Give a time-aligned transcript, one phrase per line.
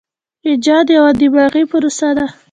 [0.47, 2.25] ایجاد یوه دماغي پروسه ده.